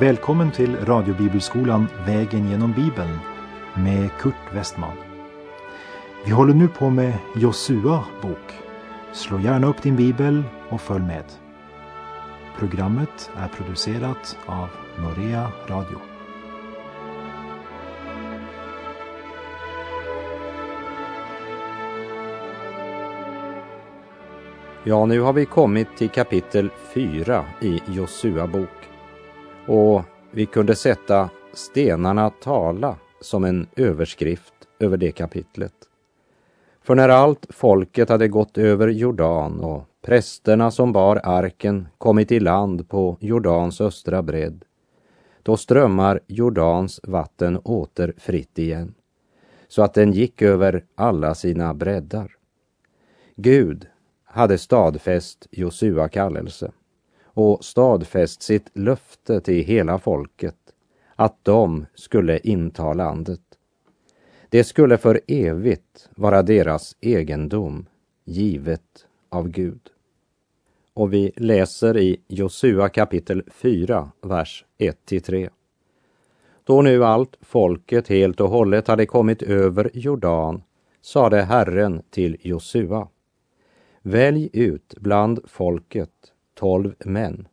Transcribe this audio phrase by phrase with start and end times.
[0.00, 3.18] Välkommen till radiobibelskolan Vägen genom Bibeln
[3.74, 4.96] med Kurt Westman.
[6.24, 8.52] Vi håller nu på med Josua bok.
[9.12, 11.24] Slå gärna upp din bibel och följ med.
[12.58, 14.68] Programmet är producerat av
[14.98, 15.98] Norea Radio.
[24.84, 28.97] Ja, nu har vi kommit till kapitel 4 i Josua bok.
[29.68, 35.74] Och vi kunde sätta stenarna tala som en överskrift över det kapitlet.
[36.82, 42.40] För när allt folket hade gått över Jordan och prästerna som bar arken kommit i
[42.40, 44.64] land på Jordans östra bredd,
[45.42, 48.94] då strömmar Jordans vatten åter fritt igen,
[49.68, 52.36] så att den gick över alla sina breddar.
[53.36, 53.86] Gud
[54.24, 56.72] hade stadfäst Josua kallelse
[57.38, 60.56] och stadfäst sitt löfte till hela folket
[61.16, 63.40] att de skulle inta landet.
[64.48, 67.86] Det skulle för evigt vara deras egendom,
[68.24, 69.80] givet av Gud.
[70.94, 75.50] Och vi läser i Josua kapitel 4, vers 1-3.
[76.64, 80.62] Då nu allt folket helt och hållet hade kommit över Jordan
[81.00, 83.08] sade Herren till Josua.
[84.02, 86.10] Välj ut bland folket
[86.58, 87.48] tolv män,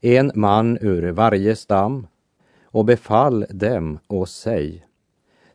[0.00, 2.06] en man ur varje stam,
[2.64, 4.86] och befall dem och säg,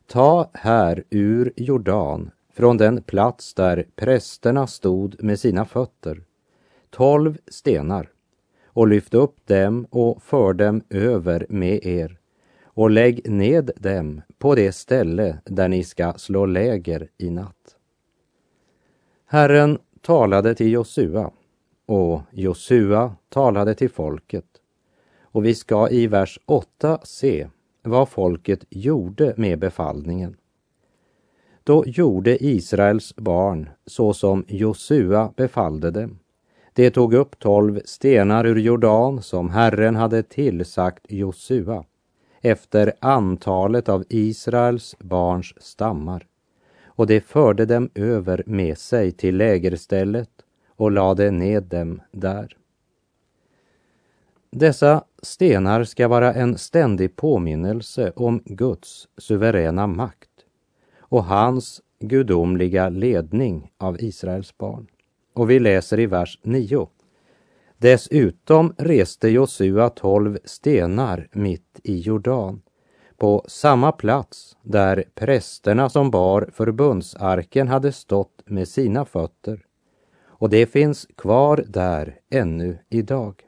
[0.07, 6.23] ta här ur Jordan, från den plats där prästerna stod med sina fötter,
[6.89, 8.09] tolv stenar,
[8.65, 12.17] och lyft upp dem och för dem över med er,
[12.63, 17.75] och lägg ned dem på det ställe där ni ska slå läger i natt.
[19.25, 21.31] Herren talade till Josua
[21.91, 24.45] och Josua talade till folket.
[25.21, 27.47] Och vi ska i vers 8 se
[27.83, 30.35] vad folket gjorde med befallningen.
[31.63, 36.19] Då gjorde Israels barn så som Josua befallde dem.
[36.73, 41.85] De tog upp tolv stenar ur Jordan som Herren hade tillsagt Josua
[42.41, 46.27] efter antalet av Israels barns stammar
[46.85, 50.29] och de förde dem över med sig till lägerstället
[50.81, 52.57] och lade ned dem där.
[54.51, 60.29] Dessa stenar ska vara en ständig påminnelse om Guds suveräna makt
[60.99, 64.87] och hans gudomliga ledning av Israels barn.
[65.33, 66.89] Och vi läser i vers 9.
[67.77, 72.61] Dessutom reste Josua tolv stenar mitt i Jordan
[73.17, 79.65] på samma plats där prästerna som bar förbundsarken hade stått med sina fötter.
[80.41, 83.43] Och det finns kvar där ännu idag.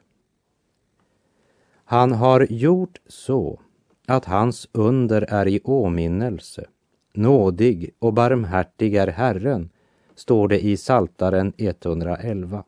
[1.84, 3.60] Han har gjort så
[4.06, 6.64] att hans under är i åminnelse.
[7.12, 9.70] Nådig och barmhärtig är Herren,
[10.14, 12.64] står det i Saltaren 111.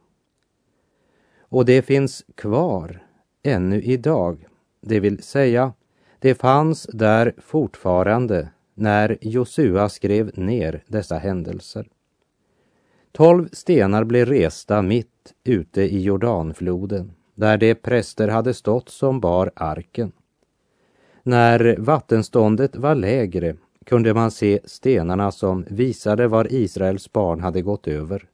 [1.38, 3.02] Och det finns kvar
[3.42, 4.46] ännu idag,
[4.80, 5.72] det vill säga
[6.18, 11.86] det fanns där fortfarande när Josua skrev ner dessa händelser.
[13.16, 19.50] Tolv stenar blev resta mitt ute i Jordanfloden, där de präster hade stått som bar
[19.56, 20.12] arken.
[21.22, 27.88] När vattenståndet var lägre kunde man se stenarna som visade var Israels barn hade gått
[27.88, 28.28] över.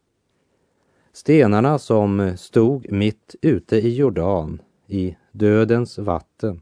[1.13, 6.61] Stenarna som stod mitt ute i Jordan, i dödens vatten,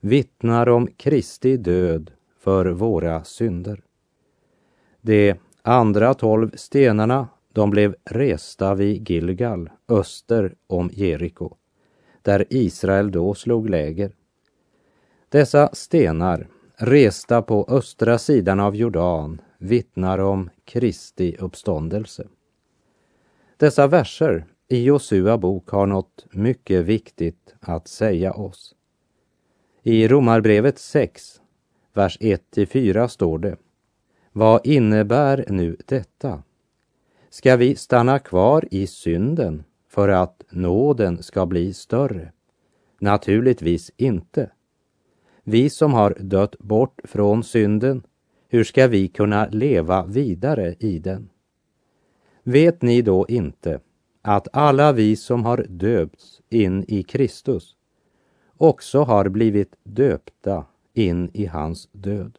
[0.00, 3.80] vittnar om Kristi död för våra synder.
[5.00, 5.38] Det
[5.68, 11.56] andra tolv stenarna, de blev resta vid Gilgal, öster om Jeriko,
[12.22, 14.12] där Israel då slog läger.
[15.28, 22.28] Dessa stenar, resta på östra sidan av Jordan, vittnar om Kristi uppståndelse.
[23.56, 28.74] Dessa verser i Josua bok har något mycket viktigt att säga oss.
[29.82, 31.40] I Romarbrevet 6,
[31.92, 33.56] vers 1-4 står det.
[34.32, 36.42] Vad innebär nu detta?
[37.30, 42.32] Ska vi stanna kvar i synden för att nåden ska bli större?
[43.00, 44.50] Naturligtvis inte.
[45.44, 48.02] Vi som har dött bort från synden,
[48.48, 51.30] hur ska vi kunna leva vidare i den?
[52.42, 53.80] Vet ni då inte
[54.22, 57.76] att alla vi som har döpts in i Kristus
[58.56, 60.64] också har blivit döpta
[60.94, 62.38] in i hans död.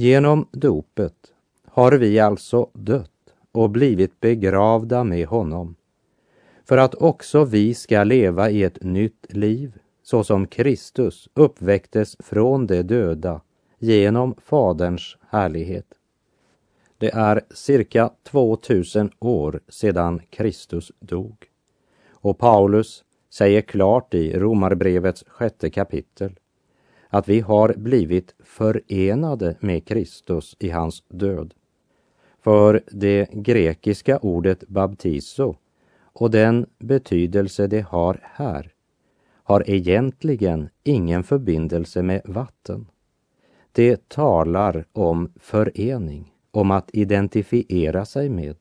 [0.00, 1.32] Genom dopet
[1.64, 5.76] har vi alltså dött och blivit begravda med honom
[6.64, 12.66] för att också vi ska leva i ett nytt liv så som Kristus uppväcktes från
[12.66, 13.40] de döda
[13.78, 15.94] genom Faderns härlighet.
[16.98, 21.46] Det är cirka 2000 år sedan Kristus dog.
[22.10, 26.38] Och Paulus säger klart i Romarbrevets sjätte kapitel
[27.08, 31.54] att vi har blivit förenade med Kristus i hans död.
[32.40, 35.56] För det grekiska ordet baptizo
[36.12, 38.72] och den betydelse det har här
[39.48, 42.86] har egentligen ingen förbindelse med vatten.
[43.72, 48.56] Det talar om förening, om att identifiera sig med.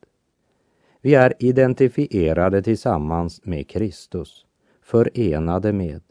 [1.02, 4.46] Vi är identifierade tillsammans med Kristus,
[4.82, 6.02] förenade med,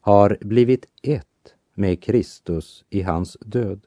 [0.00, 1.27] har blivit ett
[1.78, 3.80] med Kristus i hans död.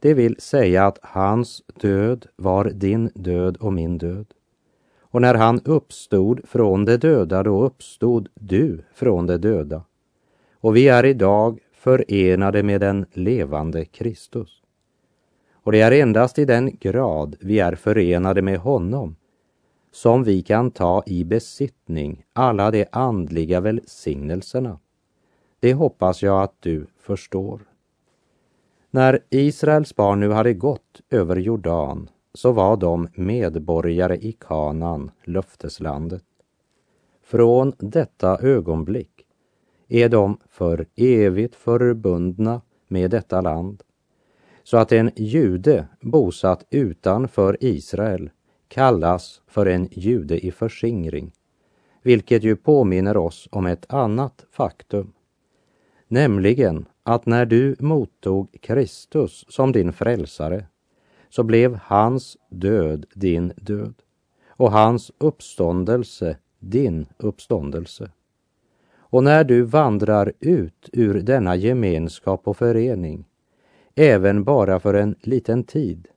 [0.00, 4.26] Det vill säga att hans död var din död och min död.
[5.00, 9.82] Och när han uppstod från de döda, då uppstod du från de döda.
[10.52, 14.62] Och vi är idag förenade med den levande Kristus.
[15.52, 19.16] Och det är endast i den grad vi är förenade med honom
[19.92, 24.78] som vi kan ta i besittning alla de andliga välsignelserna.
[25.62, 27.60] Det hoppas jag att du förstår.
[28.90, 36.24] När Israels barn nu hade gått över Jordan så var de medborgare i Kanaan, löfteslandet.
[37.22, 39.26] Från detta ögonblick
[39.88, 43.82] är de för evigt förbundna med detta land,
[44.62, 48.30] så att en jude bosatt utanför Israel
[48.68, 51.32] kallas för en jude i förskingring,
[52.02, 55.12] vilket ju påminner oss om ett annat faktum,
[56.12, 60.66] nämligen att när du mottog Kristus som din frälsare
[61.28, 63.94] så blev hans död din död
[64.48, 68.10] och hans uppståndelse din uppståndelse.
[68.96, 73.24] Och när du vandrar ut ur denna gemenskap och förening,
[73.94, 76.08] även bara för en liten tid,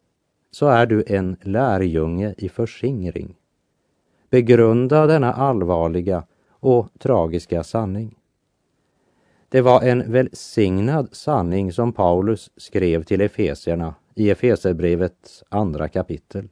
[0.52, 3.36] så är du en lärjunge i förskingring.
[4.30, 8.16] Begrunda denna allvarliga och tragiska sanning.
[9.50, 16.50] Det var en välsignad sanning som Paulus skrev till Efesierna i Efeserbrevets andra kapitel.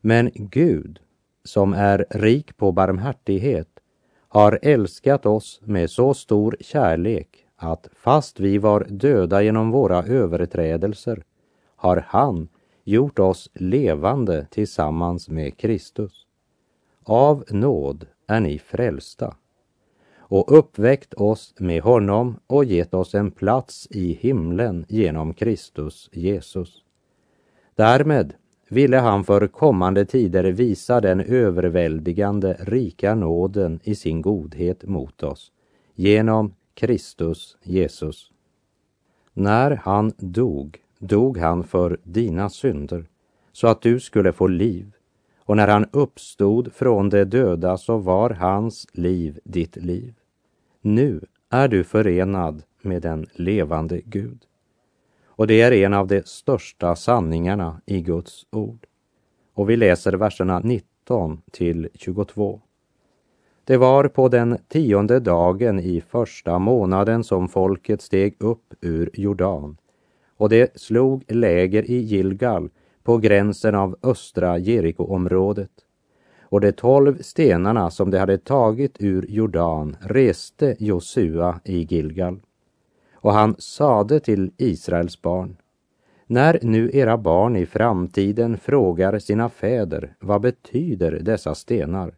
[0.00, 1.00] Men Gud,
[1.44, 3.68] som är rik på barmhärtighet,
[4.28, 11.22] har älskat oss med så stor kärlek att fast vi var döda genom våra överträdelser
[11.76, 12.48] har han
[12.84, 16.26] gjort oss levande tillsammans med Kristus.
[17.04, 19.36] Av nåd är ni frälsta
[20.30, 26.82] och uppväckt oss med honom och gett oss en plats i himlen genom Kristus Jesus.
[27.74, 28.34] Därmed
[28.68, 35.52] ville han för kommande tider visa den överväldigande rika nåden i sin godhet mot oss
[35.94, 38.30] genom Kristus Jesus.
[39.32, 43.04] När han dog, dog han för dina synder
[43.52, 44.92] så att du skulle få liv
[45.38, 50.14] och när han uppstod från de döda så var hans liv ditt liv.
[50.80, 54.38] Nu är du förenad med den levande Gud.
[55.26, 58.86] Och det är en av de största sanningarna i Guds ord.
[59.54, 62.60] Och vi läser verserna 19 till 22.
[63.64, 69.76] Det var på den tionde dagen i första månaden som folket steg upp ur Jordan
[70.40, 72.70] och det slog läger i Gilgal
[73.02, 75.70] på gränsen av östra Jerikoområdet
[76.50, 82.40] och de tolv stenarna som de hade tagit ur Jordan reste Josua i Gilgal.
[83.14, 85.56] Och han sade till Israels barn,
[86.26, 92.14] när nu era barn i framtiden frågar sina fäder, vad betyder dessa stenar?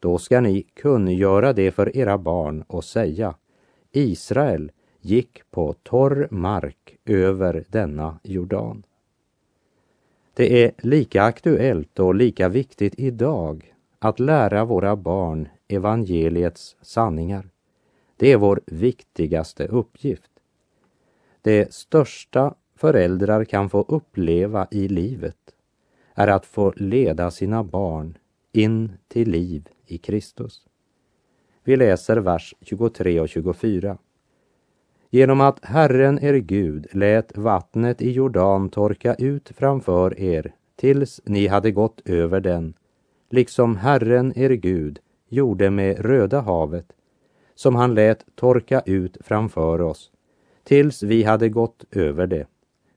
[0.00, 3.34] Då ska ni kungöra det för era barn och säga,
[3.92, 8.82] Israel gick på torr mark över denna Jordan.
[10.38, 17.50] Det är lika aktuellt och lika viktigt idag att lära våra barn evangeliets sanningar.
[18.16, 20.30] Det är vår viktigaste uppgift.
[21.42, 25.54] Det största föräldrar kan få uppleva i livet
[26.14, 28.18] är att få leda sina barn
[28.52, 30.62] in till liv i Kristus.
[31.64, 33.98] Vi läser vers 23 och 24.
[35.10, 41.46] Genom att Herren er Gud lät vattnet i Jordan torka ut framför er tills ni
[41.46, 42.74] hade gått över den,
[43.30, 44.98] liksom Herren er Gud
[45.28, 46.92] gjorde med Röda havet,
[47.54, 50.10] som han lät torka ut framför oss,
[50.64, 52.46] tills vi hade gått över det,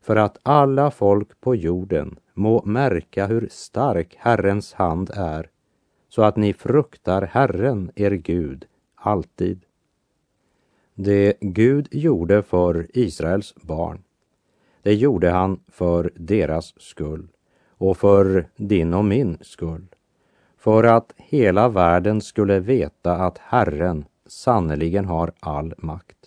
[0.01, 5.49] för att alla folk på jorden må märka hur stark Herrens hand är,
[6.09, 8.65] så att ni fruktar Herren er Gud
[8.95, 9.65] alltid.
[11.03, 14.03] Det Gud gjorde för Israels barn,
[14.81, 17.27] det gjorde han för deras skull
[17.77, 19.85] och för din och min skull.
[20.57, 26.17] För att hela världen skulle veta att Herren sannerligen har all makt.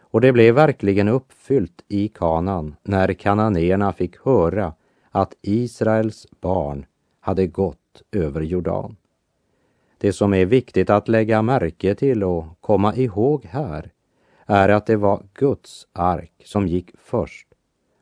[0.00, 4.74] Och det blev verkligen uppfyllt i Kanan när kananéerna fick höra
[5.10, 6.86] att Israels barn
[7.20, 8.96] hade gått över Jordan.
[10.02, 13.92] Det som är viktigt att lägga märke till och komma ihåg här
[14.46, 17.48] är att det var Guds ark som gick först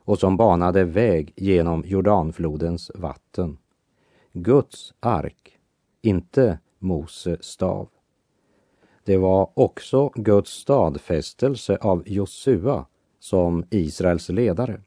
[0.05, 3.59] och som banade väg genom Jordanflodens vatten.
[4.33, 5.59] Guds ark,
[6.03, 7.89] inte Mose stav.
[9.05, 12.87] Det var också Guds stadfästelse av Josua
[13.21, 14.81] som Israels ledare.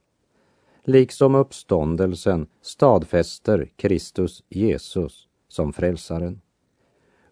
[0.84, 6.41] Liksom uppståndelsen stadfäster Kristus Jesus som frälsaren.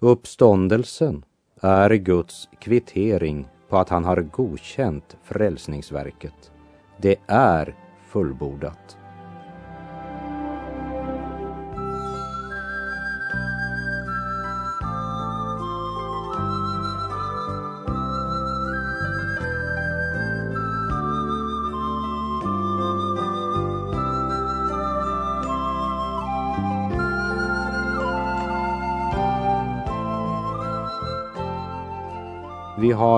[0.02, 1.26] Uppståndelsen
[1.62, 6.52] är Guds kvittering på att han har godkänt frälsningsverket.
[6.98, 7.76] Det är
[8.08, 8.99] fullbordat.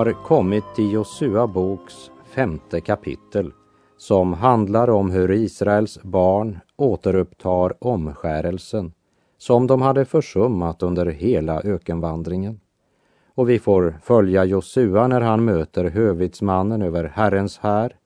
[0.06, 3.52] Har kommit till Josua boks femte kapitel
[3.96, 8.92] som handlar om hur Israels barn återupptar omskärelsen
[9.38, 12.60] som de hade försummat under hela ökenvandringen.
[13.34, 17.96] Och vi får följa Josua när han möter hövitsmannen över Herrens här,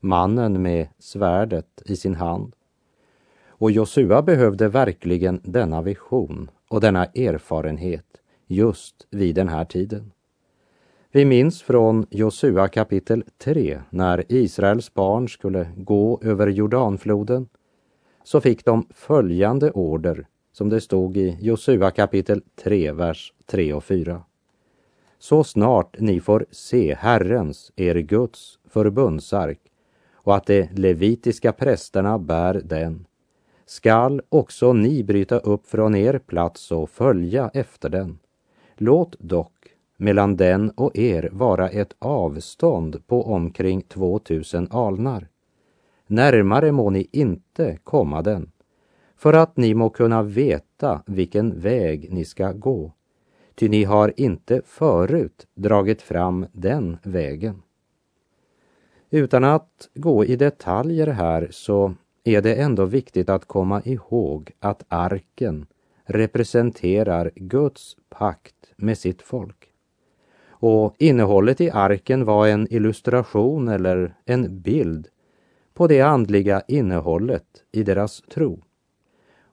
[0.00, 2.54] mannen med svärdet i sin hand.
[3.48, 8.06] Och Josua behövde verkligen denna vision och denna erfarenhet
[8.46, 10.12] just vid den här tiden.
[11.14, 17.48] Vi minns från Josua kapitel 3 när Israels barn skulle gå över Jordanfloden
[18.24, 23.84] så fick de följande order som det stod i Josua kapitel 3, vers 3 och
[23.84, 24.22] 4.
[25.18, 29.60] Så snart ni får se Herrens, er Guds, förbundsark
[30.14, 33.06] och att de levitiska prästerna bär den,
[33.66, 38.18] skall också ni bryta upp från er plats och följa efter den.
[38.76, 39.62] Låt dock
[40.02, 45.28] mellan den och er vara ett avstånd på omkring 2000 alnar.
[46.06, 48.50] Närmare må ni inte komma den,
[49.16, 52.92] för att ni må kunna veta vilken väg ni ska gå,
[53.54, 57.62] ty ni har inte förut dragit fram den vägen.
[59.10, 61.94] Utan att gå i detaljer här så
[62.24, 65.66] är det ändå viktigt att komma ihåg att arken
[66.04, 69.71] representerar Guds pakt med sitt folk.
[70.64, 75.08] Och innehållet i arken var en illustration eller en bild
[75.74, 78.62] på det andliga innehållet i deras tro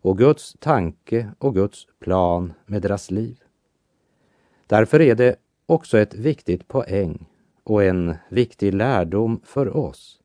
[0.02, 3.40] och Guds tanke och Guds plan med deras liv.
[4.68, 5.36] Därför är det
[5.66, 7.26] också ett viktigt poäng
[7.64, 10.20] och en viktig lärdom för oss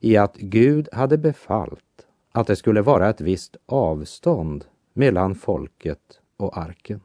[0.00, 6.58] i att Gud hade befallt att det skulle vara ett visst avstånd mellan folket och
[6.58, 7.00] arken.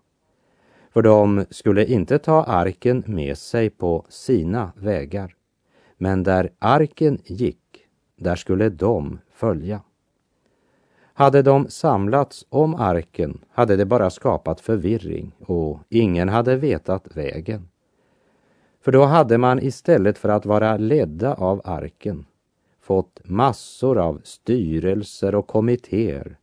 [0.98, 5.36] För de skulle inte ta arken med sig på sina vägar.
[5.98, 7.60] Men där arken gick,
[8.16, 9.82] där skulle de följa.
[11.14, 17.70] Hade de samlats om arken hade det bara skapat förvirring och ingen hade vetat vägen.
[18.82, 22.26] För då hade man istället för att vara ledda av arken
[22.82, 26.38] fått massor av styrelser och kommittéer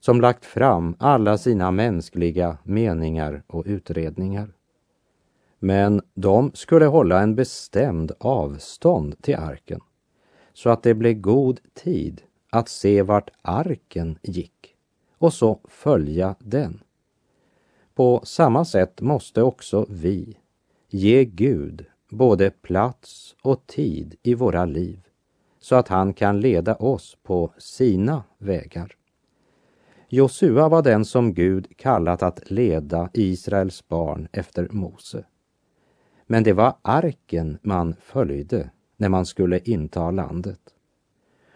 [0.00, 4.52] som lagt fram alla sina mänskliga meningar och utredningar.
[5.58, 9.80] Men de skulle hålla en bestämd avstånd till arken
[10.52, 14.74] så att det blev god tid att se vart arken gick
[15.18, 16.80] och så följa den.
[17.94, 20.36] På samma sätt måste också vi
[20.88, 25.00] ge Gud både plats och tid i våra liv
[25.60, 28.96] så att han kan leda oss på sina vägar.
[30.12, 35.24] Josua var den som Gud kallat att leda Israels barn efter Mose.
[36.26, 40.60] Men det var arken man följde när man skulle inta landet.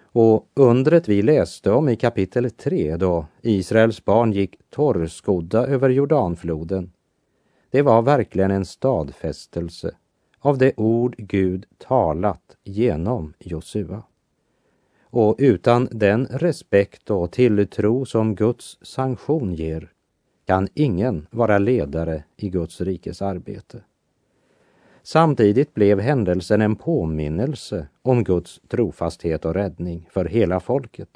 [0.02, 6.92] Och undret vi läste om i kapitel 3 då Israels barn gick torrskodda över Jordanfloden,
[7.70, 9.96] det var verkligen en stadfästelse
[10.38, 14.02] av det ord Gud talat genom Josua.
[15.16, 19.92] Och utan den respekt och tilltro som Guds sanktion ger
[20.46, 23.80] kan ingen vara ledare i Guds rikes arbete.
[25.02, 31.10] Samtidigt blev händelsen en påminnelse om Guds trofasthet och räddning för hela folket.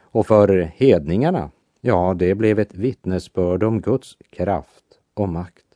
[0.00, 1.50] Och för hedningarna,
[1.80, 4.84] ja, det blev ett vittnesbörd om Guds kraft
[5.14, 5.66] och makt.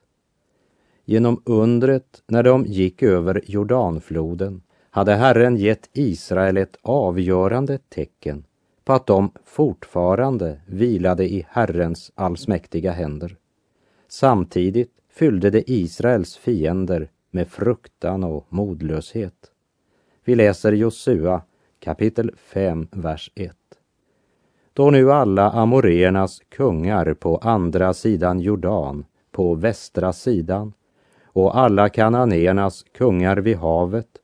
[1.05, 4.63] Genom undret när de gick över Jordanfloden
[4.95, 8.45] hade Herren gett Israel ett avgörande tecken
[8.85, 13.37] på att de fortfarande vilade i Herrens allsmäktiga händer.
[14.09, 19.51] Samtidigt fyllde det Israels fiender med fruktan och modlöshet.
[20.25, 21.43] Vi läser Josua
[21.81, 23.57] kapitel 5, vers 1.
[24.73, 30.73] Då nu alla amoreernas kungar på andra sidan Jordan, på västra sidan,
[31.25, 34.19] och alla kananéernas kungar vid havet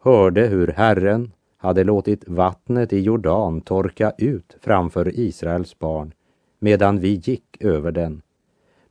[0.00, 6.14] hörde hur Herren hade låtit vattnet i Jordan torka ut framför Israels barn
[6.58, 8.22] medan vi gick över den,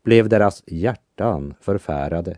[0.04, 2.38] blev deras hjärtan förfärade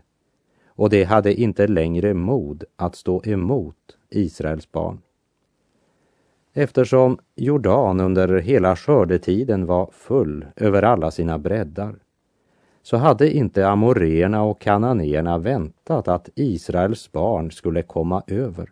[0.66, 5.00] och de hade inte längre mod att stå emot Israels barn.
[6.52, 11.94] Eftersom Jordan under hela skördetiden var full över alla sina breddar
[12.82, 18.70] så hade inte amoreerna och kananéerna väntat att Israels barn skulle komma över.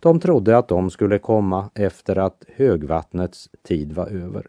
[0.00, 4.46] De trodde att de skulle komma efter att högvattnets tid var över.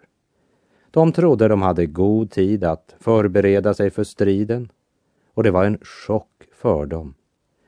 [0.92, 4.72] De trodde de hade god tid att förbereda sig för striden
[5.34, 7.14] och det var en chock för dem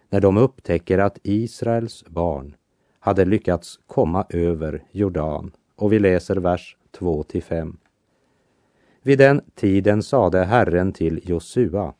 [0.09, 2.55] när de upptäcker att Israels barn
[2.99, 5.51] hade lyckats komma över Jordan.
[5.75, 7.77] Och vi läser vers 2 till 5.
[9.05, 11.93] Vid den tiden sade Herren till Josua,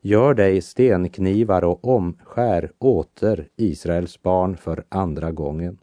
[0.00, 5.78] gör dig stenknivar och omskär åter Israels barn för andra gången.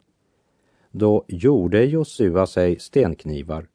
[0.90, 3.66] Då gjorde Josua sig stenknivar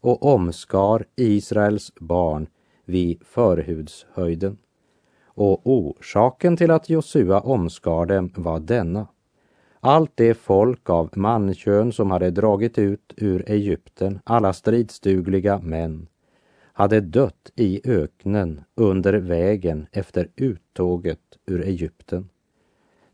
[0.00, 2.46] och omskar Israels barn
[2.84, 4.58] vid förhudshöjden.
[5.24, 9.06] Och orsaken till att Josua omskar dem var denna.
[9.80, 16.06] Allt det folk av mankön som hade dragit ut ur Egypten, alla stridsdugliga män,
[16.78, 22.28] hade dött i öknen under vägen efter uttåget ur Egypten.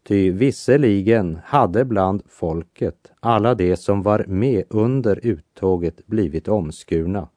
[0.02, 7.28] Ty visserligen hade bland folket alla de som var med under uttåget blivit omskurna.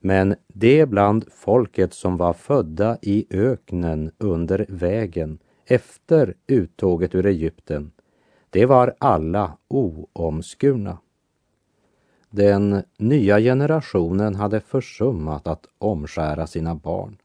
[0.00, 7.92] Men de bland folket som var födda i öknen under vägen efter uttåget ur Egypten,
[8.50, 10.98] det var alla oomskurna.
[12.36, 17.16] Den nya generationen hade försummat att omskära sina barn.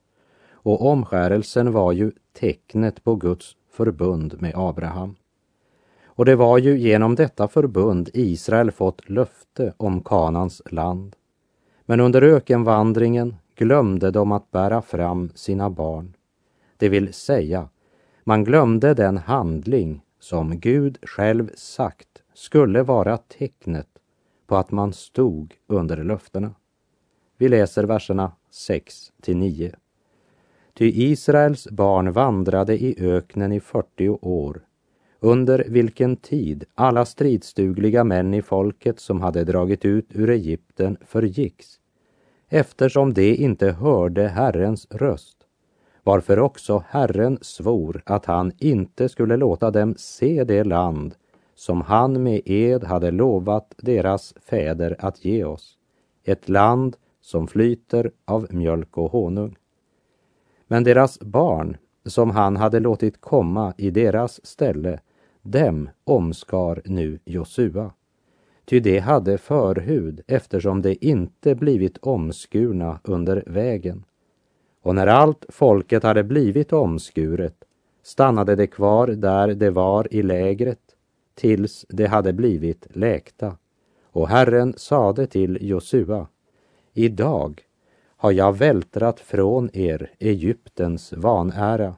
[0.51, 5.15] Och omskärelsen var ju tecknet på Guds förbund med Abraham.
[6.05, 11.15] Och det var ju genom detta förbund Israel fått löfte om Kanans land.
[11.85, 16.13] Men under ökenvandringen glömde de att bära fram sina barn.
[16.77, 17.69] Det vill säga,
[18.23, 23.98] man glömde den handling som Gud själv sagt skulle vara tecknet
[24.49, 26.55] på att man stod under löftena.
[27.37, 29.71] Vi läser verserna 6 till 9.
[30.73, 34.61] Ty Israels barn vandrade i öknen i 40 år,
[35.19, 41.79] under vilken tid alla stridsdugliga män i folket som hade dragit ut ur Egypten förgicks,
[42.47, 45.37] eftersom de inte hörde Herrens röst,
[46.03, 51.15] varför också Herren svor att han inte skulle låta dem se det land
[51.59, 55.77] som han med ed hade lovat deras fäder att ge oss,
[56.23, 59.55] ett land som flyter av mjölk och honung.
[60.67, 64.99] Men deras barn, som han hade låtit komma i deras ställe,
[65.41, 67.91] dem omskar nu Josua.
[68.65, 74.03] Ty de hade förhud eftersom de inte blivit omskurna under vägen.
[74.81, 77.63] Och när allt folket hade blivit omskuret
[78.03, 80.88] stannade de kvar där de var i lägret
[81.39, 83.57] tills de hade blivit läkta.
[84.03, 86.27] Och Herren sade till Josua,
[86.93, 87.61] idag
[88.17, 91.95] har jag vältrat från er Egyptens vanära.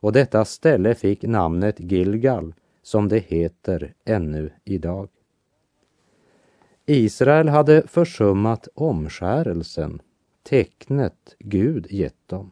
[0.00, 5.08] Och detta ställe fick namnet Gilgal, som det heter ännu idag.
[6.86, 10.02] Israel hade försummat omskärelsen,
[10.42, 12.50] tecknet Gud gett dem.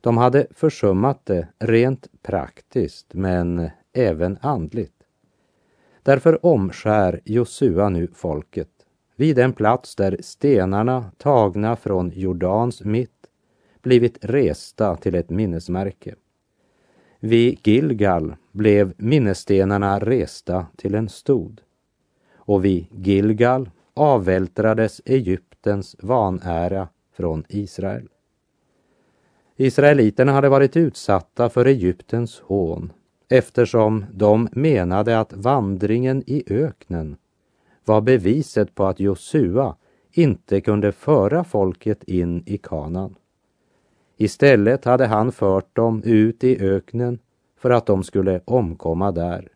[0.00, 5.03] De hade försummat det rent praktiskt, men även andligt.
[6.04, 8.68] Därför omskär Josua nu folket
[9.16, 13.26] vid den plats där stenarna tagna från Jordans mitt
[13.82, 16.14] blivit resta till ett minnesmärke.
[17.20, 21.60] Vid Gilgal blev minnesstenarna resta till en stod
[22.34, 28.08] och vid Gilgal avvältrades Egyptens vanära från Israel.
[29.56, 32.92] Israeliterna hade varit utsatta för Egyptens hån
[33.28, 37.16] eftersom de menade att vandringen i öknen
[37.84, 39.76] var beviset på att Josua
[40.12, 43.14] inte kunde föra folket in i kanan.
[44.16, 47.18] Istället hade han fört dem ut i öknen
[47.56, 49.48] för att de skulle omkomma där.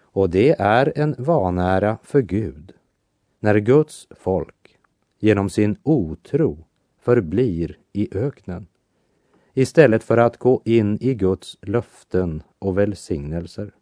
[0.00, 2.72] Och det är en vanära för Gud
[3.40, 4.78] när Guds folk
[5.18, 6.64] genom sin otro
[7.00, 8.66] förblir i öknen
[9.60, 13.72] istället för att gå in i Guds löften och välsignelser.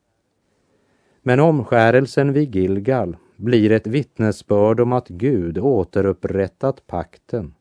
[1.23, 7.55] Men omskärelsen vid Gilgal blir ett vittnesbörd om att Gud återupprättat pakten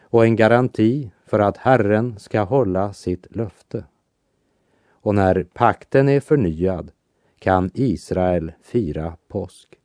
[0.00, 3.84] och en garanti för att Herren ska hålla sitt löfte.
[4.90, 6.90] Och när pakten är förnyad
[7.38, 9.78] kan Israel fira påsk.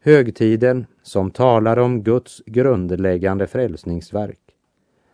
[0.00, 4.41] Högtiden som talar om Guds grundläggande frälsningsverk.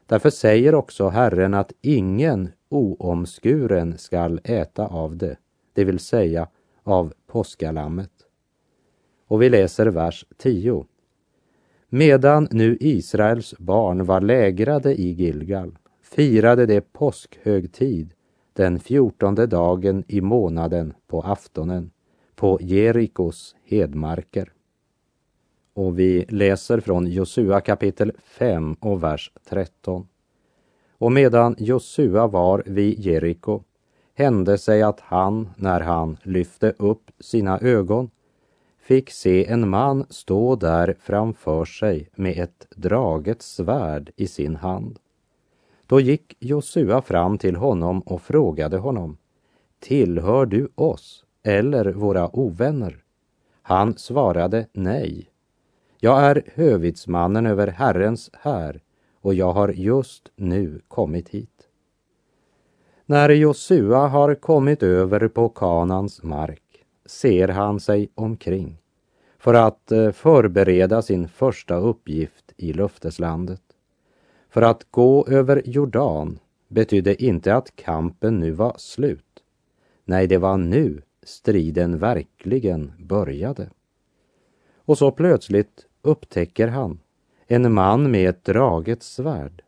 [0.08, 5.36] Därför säger också Herren att ingen oomskuren skall äta av det,
[5.72, 6.48] det vill säga
[6.82, 8.10] av påskalammet.
[9.26, 10.86] Och vi läser vers 10.
[11.88, 18.14] Medan nu Israels barn var lägrade i Gilgal firade de påskhögtid
[18.52, 21.90] den fjortonde dagen i månaden på aftonen
[22.34, 24.52] på Jerikos hedmarker.
[25.78, 30.08] Och vi läser från Josua kapitel 5 och vers 13.
[30.98, 33.62] Och medan Josua var vid Jeriko
[34.14, 38.10] hände sig att han, när han lyfte upp sina ögon,
[38.78, 44.98] fick se en man stå där framför sig med ett draget svärd i sin hand.
[45.86, 49.16] Då gick Josua fram till honom och frågade honom,
[49.80, 52.96] tillhör du oss eller våra ovänner?
[53.62, 55.30] Han svarade nej.
[56.00, 58.80] Jag är hövitsmannen över Herrens här
[59.20, 61.68] och jag har just nu kommit hit.
[63.06, 68.78] När Josua har kommit över på Kanans mark ser han sig omkring
[69.38, 73.62] för att eh, förbereda sin första uppgift i löfteslandet.
[74.50, 79.42] För att gå över Jordan betydde inte att kampen nu var slut.
[80.04, 83.70] Nej, det var nu striden verkligen började.
[84.76, 87.00] Och så plötsligt upptäcker han
[87.46, 89.62] en man med ett draget svärd.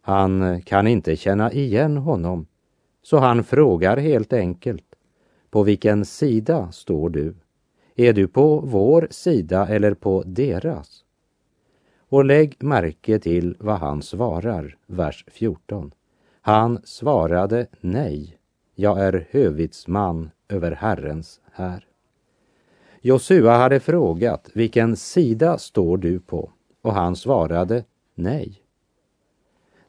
[0.00, 2.46] Han kan inte känna igen honom,
[3.02, 4.84] så han frågar helt enkelt,
[5.50, 7.34] på vilken sida står du?
[7.96, 11.04] Är du på vår sida eller på deras?
[12.08, 15.92] Och lägg märke till vad han svarar, vers 14.
[16.40, 18.38] Han svarade nej,
[18.74, 21.91] jag är hövitsman över Herrens här.
[23.04, 26.50] Josua hade frågat, vilken sida står du på?
[26.82, 27.84] Och han svarade
[28.14, 28.62] nej.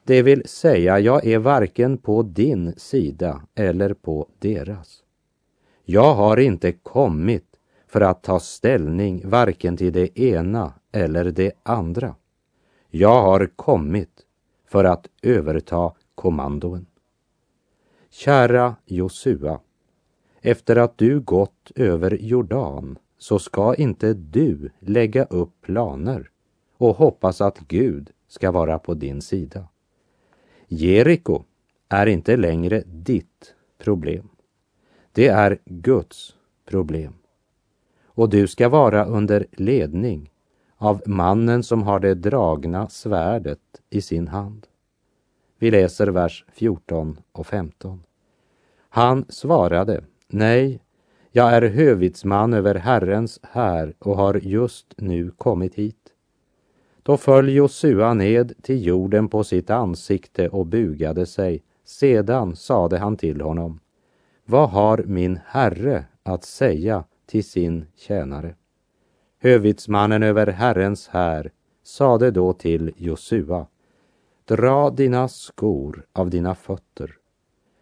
[0.03, 5.03] Det vill säga, jag är varken på din sida eller på deras.
[5.85, 7.45] Jag har inte kommit
[7.87, 12.15] för att ta ställning varken till det ena eller det andra.
[12.89, 14.21] Jag har kommit
[14.67, 16.85] för att överta kommandoen.
[18.09, 19.59] Kära Josua,
[20.41, 26.29] efter att du gått över Jordan så ska inte du lägga upp planer
[26.77, 29.67] och hoppas att Gud ska vara på din sida.
[30.67, 31.43] Jeriko
[31.89, 34.29] är inte längre ditt problem.
[35.11, 37.13] Det är Guds problem.
[38.05, 40.31] Och du ska vara under ledning
[40.77, 44.67] av mannen som har det dragna svärdet i sin hand.
[45.57, 48.03] Vi läser vers 14 och 15.
[48.89, 50.82] Han svarade, nej,
[51.35, 56.09] jag är hövitsman över Herrens här och har just nu kommit hit.
[57.03, 61.63] Då föll Josua ned till jorden på sitt ansikte och bugade sig.
[61.85, 63.79] Sedan sade han till honom,
[64.45, 68.55] vad har min herre att säga till sin tjänare?
[69.39, 71.51] Hövitsmannen över Herrens här
[71.83, 73.67] sade då till Josua,
[74.45, 77.11] dra dina skor av dina fötter,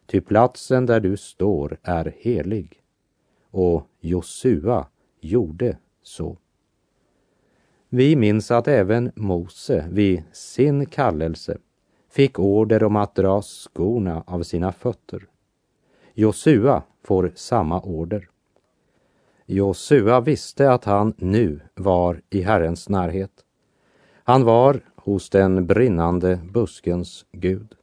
[0.06, 2.81] ty platsen där du står är helig.
[3.52, 4.88] Och Josua
[5.20, 6.38] gjorde så.
[7.90, 11.58] Vi minns att även Mose vid sin kallelse
[12.10, 15.28] fick order om att dra skorna av sina fötter.
[16.14, 18.30] Josua får samma order.
[19.46, 23.46] Josua visste att han nu var i Herrens närhet.
[24.24, 27.76] Han var hos den brinnande buskens Gud.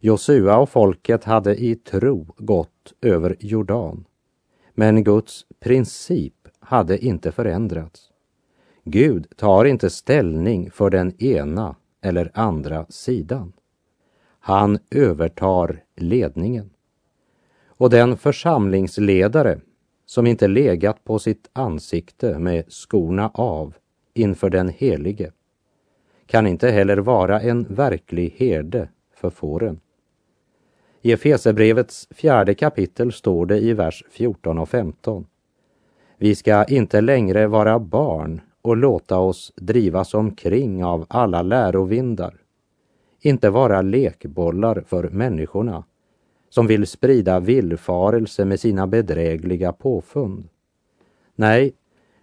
[0.00, 4.04] Josua och folket hade i tro gått över Jordan.
[4.78, 8.10] Men Guds princip hade inte förändrats.
[8.84, 13.52] Gud tar inte ställning för den ena eller andra sidan.
[14.40, 16.70] Han övertar ledningen.
[17.66, 19.60] Och den församlingsledare
[20.06, 23.74] som inte legat på sitt ansikte med skorna av
[24.14, 25.32] inför den helige
[26.26, 29.80] kan inte heller vara en verklig herde för fåren.
[31.02, 35.26] I Efesebrevets fjärde kapitel står det i vers 14 och 15.
[36.16, 42.34] Vi ska inte längre vara barn och låta oss drivas omkring av alla lärovindar.
[43.20, 45.84] Inte vara lekbollar för människorna
[46.50, 50.48] som vill sprida villfarelse med sina bedrägliga påfund.
[51.34, 51.72] Nej,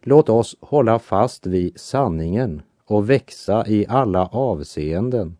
[0.02, 5.38] låt oss hålla fast vid sanningen och växa i alla avseenden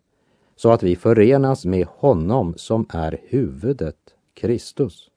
[0.56, 3.96] så att vi förenas med honom som är huvudet,
[4.34, 5.10] Kristus.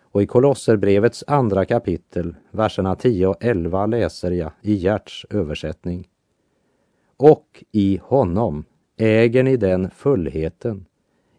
[0.00, 6.08] Och i Kolosserbrevets andra kapitel, verserna 10 och 11 läser jag i Gerts översättning.
[7.16, 8.64] Och i honom
[8.96, 10.86] äger ni den fullheten,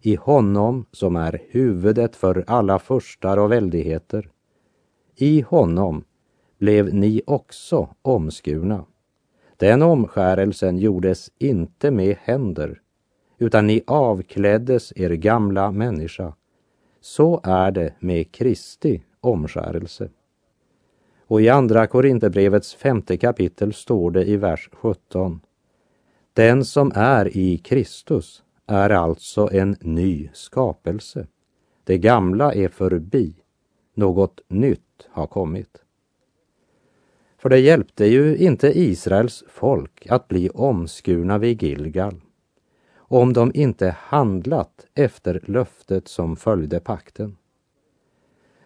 [0.01, 4.29] i honom som är huvudet för alla förstar och väldigheter.
[5.15, 6.03] I honom
[6.57, 8.85] blev ni också omskurna.
[9.57, 12.81] Den omskärelsen gjordes inte med händer,
[13.37, 16.33] utan ni avkläddes er gamla människa.
[17.01, 20.09] Så är det med Kristi omskärelse.
[21.27, 25.39] Och i Andra Korinthierbrevets femte kapitel står det i vers 17.
[26.33, 31.27] Den som är i Kristus är alltså en ny skapelse.
[31.83, 33.33] Det gamla är förbi,
[33.93, 35.83] något nytt har kommit.
[37.37, 42.21] För det hjälpte ju inte Israels folk att bli omskurna vid Gilgal
[43.07, 47.37] om de inte handlat efter löftet som följde pakten.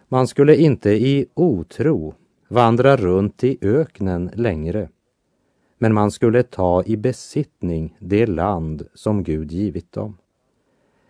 [0.08, 2.14] Man skulle inte i otro
[2.48, 4.88] vandra runt i öknen längre,
[5.78, 10.18] men man skulle ta i besittning det land som Gud givit dem.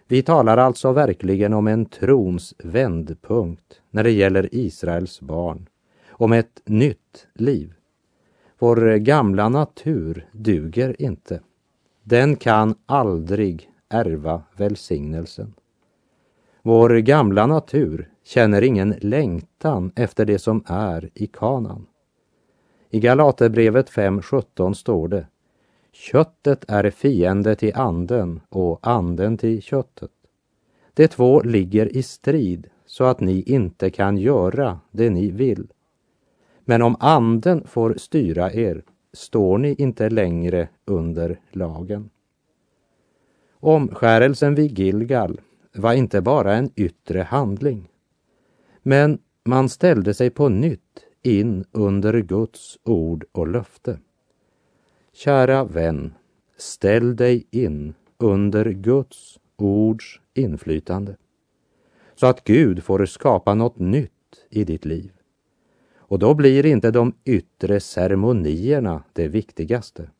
[0.06, 5.68] Vi talar alltså verkligen om en trons vändpunkt när det gäller Israels barn,
[6.08, 7.74] om ett nytt liv.
[8.58, 11.40] Vår gamla natur duger inte.
[12.02, 15.54] Den kan aldrig ärva välsignelsen.
[16.62, 21.86] Vår gamla natur känner ingen längtan efter det som är i kanan.
[22.90, 25.26] I Galaterbrevet 5.17 står det
[25.92, 30.10] Köttet är fiende till anden och anden till köttet.
[30.94, 35.72] De två ligger i strid så att ni inte kan göra det ni vill.
[36.64, 42.10] Men om anden får styra er står ni inte längre under lagen.
[43.52, 45.40] Omskärelsen vid Gilgal
[45.74, 47.88] var inte bara en yttre handling,
[48.82, 53.98] men man ställde sig på nytt in under Guds ord och löfte.
[55.12, 56.14] Kära vän,
[56.56, 61.16] ställ dig in under Guds ords inflytande
[62.14, 64.10] så att Gud får skapa något nytt
[64.50, 65.12] i ditt liv.
[66.12, 70.10] Och då blir inte de yttre ceremonierna det viktigaste,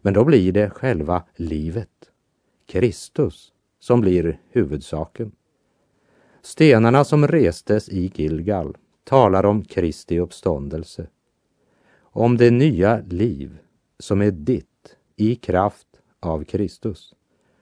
[0.00, 2.10] men då blir det själva livet,
[2.66, 5.32] Kristus, som blir huvudsaken.
[6.42, 11.06] Stenarna som restes i Gilgal talar om Kristi uppståndelse,
[12.00, 13.58] om det nya liv
[13.98, 15.88] som är ditt i kraft
[16.20, 17.14] av Kristus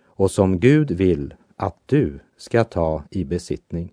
[0.05, 3.93] och som Gud vill att du ska ta i besittning.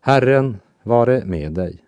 [0.00, 1.87] Herren vare med dig.